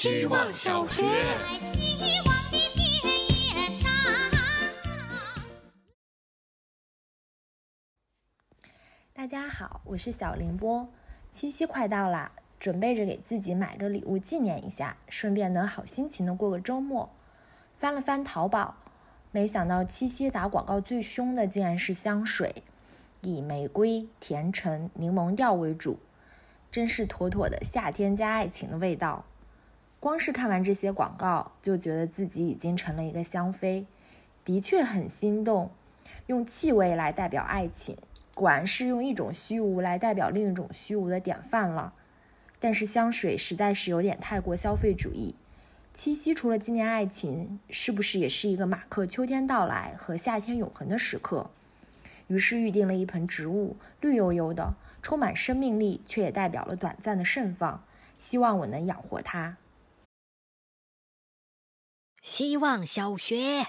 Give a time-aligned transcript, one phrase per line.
[0.00, 1.04] 希望小学。
[9.12, 10.88] 大家好，我是小凌波。
[11.30, 17.10] 七夕快到啦，准备着给自己买个礼物纪念一下，顺便能好心情的过个周末。
[17.74, 18.76] 翻了翻淘宝，
[19.30, 22.62] 没想到七夕打广告最凶的竟然是香水，
[23.20, 25.98] 以玫瑰、甜橙、柠檬调为主。
[26.70, 29.26] 真是妥妥的夏天加爱情的味道。
[30.00, 33.84] 光是看完这些广告，就觉得自己已经成了一个香妃，
[34.42, 35.70] 的确很心动。
[36.26, 37.96] 用气味来代表爱情，
[38.34, 41.92] 果然是用一种虚无来代表另一种虚无的典范了。
[42.58, 45.34] 但是香水实在是有点太过消费主义。
[45.92, 51.50] 七夕除了纪念爱情，是不是也是一个马克秋天到来和夏天永恒的时刻？
[52.28, 54.72] 于是预定了一盆植物，绿油油的。
[55.02, 57.82] 充满生命力，却也代表了短暂的盛放。
[58.16, 59.56] 希望我能养活它。
[62.22, 63.68] 希望小学，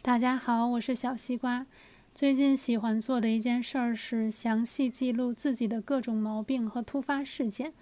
[0.00, 1.66] 大家好，我是小西瓜。
[2.14, 7.74] 最近喜欢做的一件事儿是详细记录自己的各种毛病和突发事件，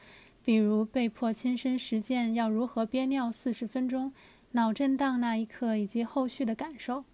[0.44, 4.12] 比如被迫亲身实践要如何憋尿四十分钟、
[4.50, 7.05] 脑震荡那一刻以及后续的感受。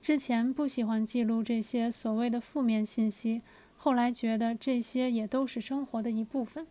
[0.00, 3.42] 之前不喜欢记录这些所谓的负面信息。
[3.76, 6.68] 后来觉得这些也都是生活的一部分。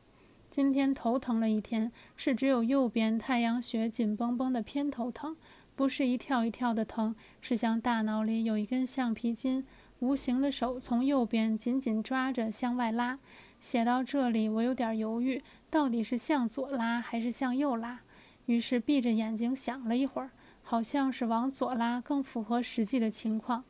[0.52, 5.38] 今天头疼了一天，是只有右边太阳穴紧绷绷的偏头疼，
[5.78, 9.66] 不是一跳一跳的疼，是像大脑里有一根橡皮筋，
[10.00, 13.18] 无形的手从右边紧紧抓着向外拉。
[13.62, 18.02] 写到这里，我有点犹豫，到底是向左拉还是向右拉？
[18.48, 20.32] 于是闭着眼睛想了一会儿，
[20.64, 23.64] 好像是往左拉更符合实际的情况。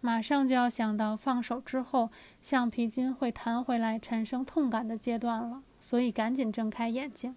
[0.00, 2.10] 马上就要想到放手之后
[2.42, 7.36] 橡皮筋会弹回来产生痛感的阶段了，所以赶紧睁开眼睛。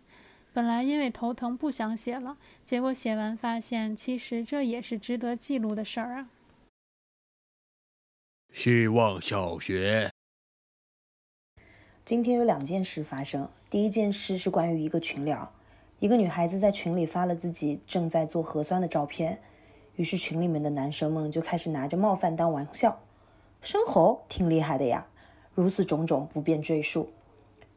[0.53, 6.29] 本来因为头疼不想写了，结果写完发现其实这也是值得记录的事儿啊。
[8.53, 10.09] 希望小学。
[12.05, 15.51] 今天有两件事发生，第一件事是关于一个群聊，
[15.99, 19.41] 一个女孩子在群里发了自己正在做核酸的照片。
[19.97, 23.01] 于是群里面的男生们就开始拿着冒犯当玩笑，
[23.61, 25.05] 生猴挺厉害的呀，
[25.53, 27.11] 如此种种不便赘述。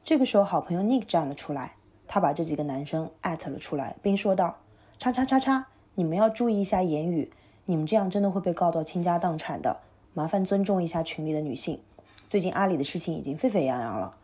[0.02, 1.76] 这个时候，好朋友 Nick 站了出来，
[2.08, 4.56] 他把这几个男生艾特了出来，并说道
[4.98, 7.30] ：“叉叉叉叉，你们要注意一下言语，
[7.66, 9.80] 你们这样真的会被告到倾家荡产的，
[10.14, 11.80] 麻烦尊重一下群里的女性。
[12.28, 14.16] 最近阿里的事情已经沸沸扬扬了。”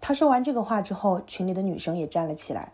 [0.00, 2.72] 他说完这个话之后，群里的女生也站了起来。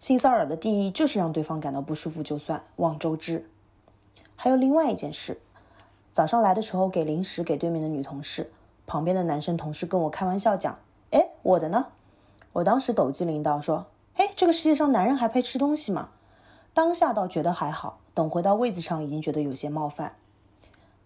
[0.00, 3.48] 性骚扰的定义就是让对方感到不舒服就算，望周知。
[4.34, 5.40] 还有另外一件事，
[6.12, 8.50] 早上来的时候给零食给对面的女同事，
[8.90, 10.80] 旁边的男生同事跟我开玩笑讲
[11.14, 11.92] ：“哎，我的呢？”
[12.50, 13.86] 我当时抖机灵到说
[14.18, 16.08] ：“哎，这个世界上男人还配吃东西吗？”
[16.74, 20.16] 当下倒觉得还好，等回到位子上已经觉得有些冒犯。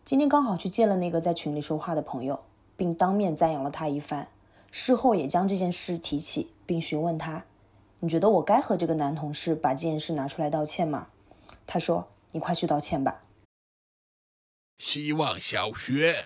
[0.07, 2.43] 今天刚好去见了那个在群里说话的朋友，
[2.75, 4.29] 并当面赞扬了他一番，
[4.71, 7.45] 事后也将这件事提起，并询问他。
[8.01, 11.09] 你觉得我该和这个男同事把这件事拿出来道歉吗？
[11.67, 13.21] 他说：“你快去道歉吧。”
[14.81, 16.25] 希望小学，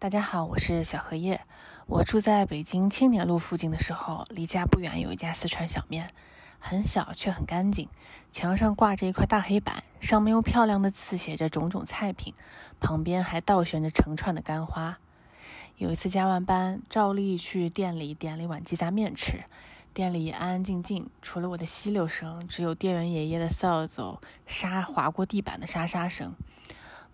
[0.00, 1.40] 大家好，我是小荷叶。
[1.86, 6.08] 我住在北京青年路附近的时候，离家不远有一家四川小面，
[6.60, 7.88] 很小却很干净。
[8.30, 12.32] 墙上挂着一块大黑板，上面用漂亮的字写着种种菜品，
[12.78, 15.00] 旁边还倒悬着成串的干花。
[15.78, 19.42] 有一次加完班，照例去店里点了一碗鸡杂面吃。
[19.92, 26.36] 店里安安静静，除了我的吸溜声，只有店员爷爷的扫帚沙划过地板的沙沙声。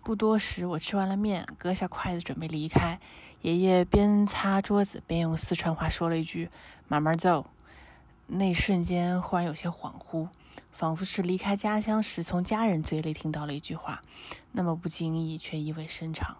[0.05, 2.99] 不多时，我吃完了面，搁下筷子准备离开，
[3.41, 6.51] 爷爷边擦桌子边用四川话说了一句
[6.87, 7.47] “慢慢走”。
[8.27, 10.29] 那瞬间忽然有些恍惚，
[10.71, 14.03] 仿佛是离开家乡时从家人嘴里听到了一句话，
[14.51, 16.37] 那么不经意却意味深长。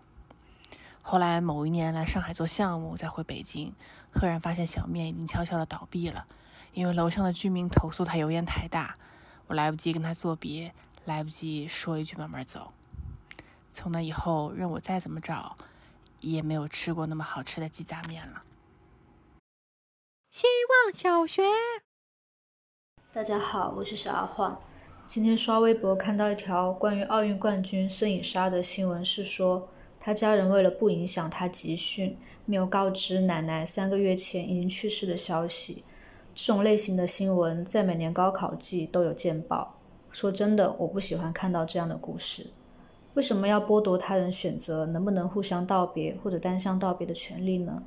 [1.01, 3.73] 后来某一年来上海做项目，再回北京，
[4.11, 6.27] 赫然发现小面已经悄悄的倒闭了，
[6.73, 8.95] 因为楼上的居民投诉他油烟太大。
[9.47, 10.71] 我来不及跟他作别，
[11.03, 12.71] 来不及说一句慢慢走。
[13.75, 15.57] 从那以后，任我再怎么找，
[16.21, 18.41] 也没有吃过那么好吃的鸡杂面了。
[20.31, 21.43] 希望小学，
[23.11, 24.61] 大家好，我是小阿晃。
[25.05, 29.67] 今天刷微博看到一条关于奥运冠军孙颖莎的新闻，是说。
[29.99, 35.83] 她家人为了不影响她集训，没有告知奶奶三个月前已经去世的消息。
[36.33, 39.75] 这种类型的新闻在每年高考季都有见报。
[40.11, 42.47] 说真的，我不喜欢看到这样的故事。
[43.15, 47.81] 为什么要剥夺他人选择能不能互相道别或者单向道别的权利呢？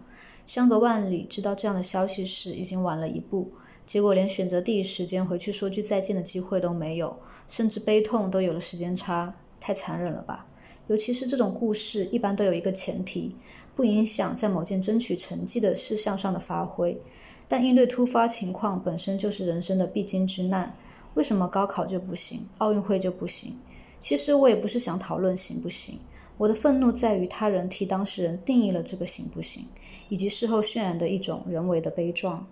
[0.46, 3.52] 相隔万里，知道这样的消息时已经晚了一步，
[3.86, 7.14] 结果连选择第一时间回去说句再见的机会都没有，
[7.48, 10.46] 甚至悲痛都有了时间差，太残忍了吧？
[10.86, 13.36] 尤其是这种故事，一般都有一个前提，
[13.76, 16.98] 不影响在某件争取成绩的事项上的发挥。
[17.46, 20.74] 但应对突发情况本身就是人生的必经之难，
[21.12, 23.54] 为什么高考就不行，奥运会就不行？
[24.00, 25.98] 其实我也不是想讨论行不行，
[26.36, 29.64] 我的愤怒在于他人替当事人定义了这个行不行，
[30.08, 32.46] 以及事后渲染的一种人为的悲壮。